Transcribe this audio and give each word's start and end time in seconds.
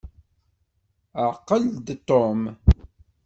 Ɛqel-d 1.29 1.87
Tom. 2.07 2.41